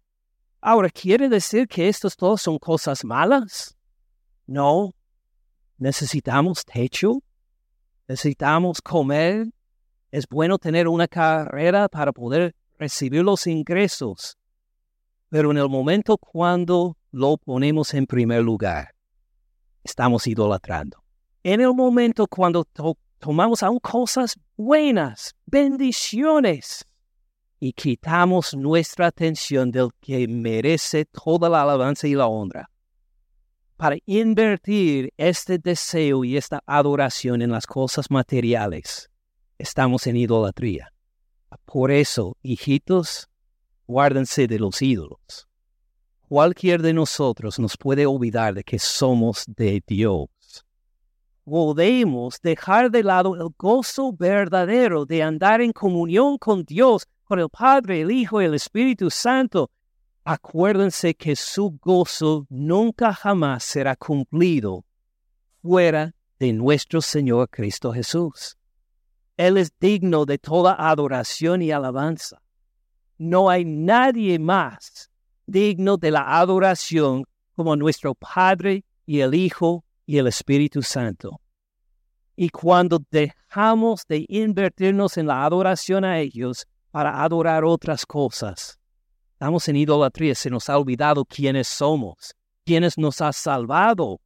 [0.61, 3.77] Ahora, ¿quiere decir que estos todos son cosas malas?
[4.47, 4.93] No.
[5.79, 7.23] Necesitamos techo.
[8.07, 9.47] Necesitamos comer.
[10.11, 14.37] Es bueno tener una carrera para poder recibir los ingresos.
[15.31, 18.95] Pero en el momento cuando lo ponemos en primer lugar,
[19.85, 21.03] estamos idolatrando.
[21.43, 22.67] En el momento cuando
[23.19, 26.85] tomamos aún cosas buenas, bendiciones,
[27.61, 32.69] y quitamos nuestra atención del que merece toda la alabanza y la honra
[33.81, 39.09] para invertir este deseo y esta adoración en las cosas materiales,
[39.57, 40.93] estamos en idolatría.
[41.65, 43.31] Por eso, hijitos,
[43.87, 45.49] guárdense de los ídolos.
[46.29, 50.29] Cualquier de nosotros nos puede olvidar de que somos de Dios.
[51.45, 57.49] Podemos dejar de lado el gozo verdadero de andar en comunión con Dios por el
[57.49, 59.71] Padre, el Hijo y el Espíritu Santo,
[60.25, 64.85] acuérdense que su gozo nunca jamás será cumplido
[65.63, 68.57] fuera de nuestro Señor Cristo Jesús.
[69.37, 72.43] Él es digno de toda adoración y alabanza.
[73.17, 75.09] No hay nadie más
[75.47, 77.23] digno de la adoración
[77.55, 81.41] como nuestro Padre y el Hijo y el Espíritu Santo.
[82.35, 88.79] Y cuando dejamos de invertirnos en la adoración a ellos, para adorar otras cosas.
[89.33, 92.35] Estamos en idolatría, se nos ha olvidado quiénes somos,
[92.65, 94.21] quiénes nos ha salvado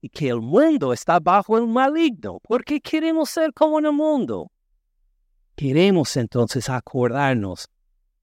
[0.00, 2.40] y que el mundo está bajo el maligno.
[2.42, 4.50] porque queremos ser como en el mundo?
[5.54, 7.68] Queremos entonces acordarnos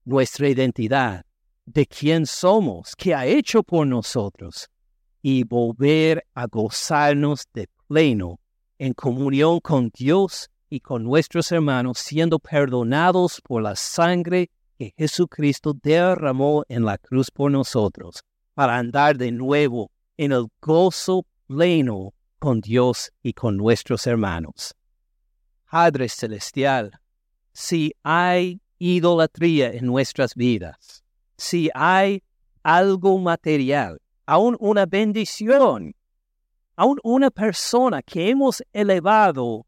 [0.04, 1.24] nuestra identidad
[1.66, 4.68] de quién somos, qué ha hecho por nosotros,
[5.20, 8.40] y volver a gozarnos de pleno
[8.78, 15.74] en comunión con Dios y con nuestros hermanos, siendo perdonados por la sangre que Jesucristo
[15.74, 18.22] derramó en la cruz por nosotros,
[18.54, 24.74] para andar de nuevo en el gozo pleno con Dios y con nuestros hermanos.
[25.70, 26.98] Padre Celestial,
[27.52, 31.04] si hay idolatría en nuestras vidas,
[31.36, 32.22] si hay
[32.62, 35.94] algo material, aún una bendición,
[36.76, 39.65] aún una persona que hemos elevado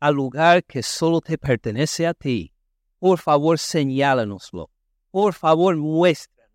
[0.00, 2.52] al lugar que solo te pertenece a ti,
[2.98, 4.70] por favor señálanoslo.
[5.10, 6.52] Por favor muéstranos,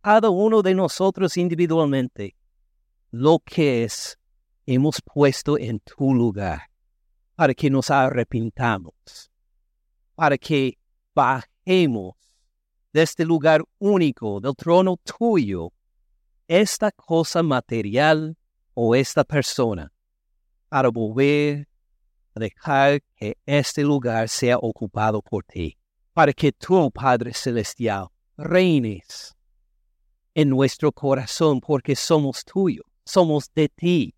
[0.00, 2.34] cada uno de nosotros individualmente,
[3.10, 4.18] lo que es
[4.66, 6.62] hemos puesto en tu lugar,
[7.34, 9.30] para que nos arrepintamos,
[10.14, 10.78] para que
[11.14, 12.14] bajemos
[12.92, 15.72] de este lugar único, del trono tuyo,
[16.48, 18.36] esta cosa material
[18.74, 19.92] o esta persona,
[20.68, 21.68] para volver
[22.34, 25.76] dejar que este lugar sea ocupado por ti,
[26.12, 29.34] para que tú, Padre Celestial, reines
[30.34, 34.14] en nuestro corazón, porque somos tuyos, somos de ti.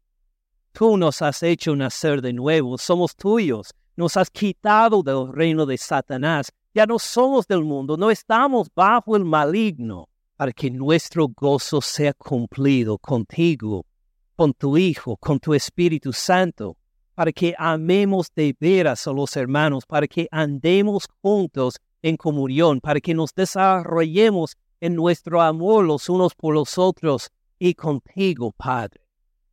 [0.73, 5.79] Tú nos has hecho nacer de nuevo, somos tuyos, nos has quitado del reino de
[5.79, 11.81] Satanás, ya no somos del mundo, no estamos bajo el maligno, para que nuestro gozo
[11.81, 13.87] sea cumplido contigo,
[14.35, 16.77] con tu Hijo, con tu Espíritu Santo,
[17.15, 23.01] para que amemos de veras a los hermanos, para que andemos juntos en comunión, para
[23.01, 29.01] que nos desarrollemos en nuestro amor los unos por los otros y contigo, Padre.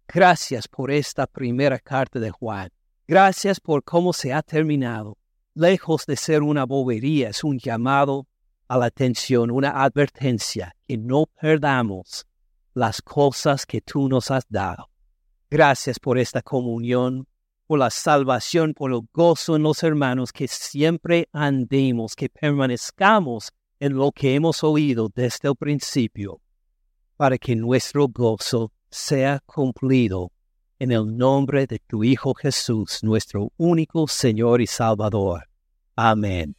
[0.07, 2.70] Gracias por esta primera carta de Juan.
[3.07, 5.18] Gracias por cómo se ha terminado.
[5.53, 8.28] Lejos de ser una bobería, es un llamado
[8.68, 12.26] a la atención, una advertencia, que no perdamos
[12.74, 14.89] las cosas que tú nos has dado.
[15.49, 17.28] Gracias por esta comunión,
[17.72, 23.93] por la salvación, por el gozo en los hermanos, que siempre andemos, que permanezcamos en
[23.93, 26.41] lo que hemos oído desde el principio,
[27.15, 30.34] para que nuestro gozo sea cumplido
[30.80, 35.47] en el nombre de tu Hijo Jesús, nuestro único Señor y Salvador.
[35.95, 36.57] Amén.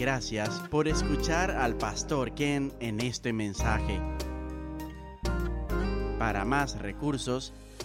[0.00, 4.00] Gracias por escuchar al pastor Ken en este mensaje.
[6.18, 7.52] Para más recursos,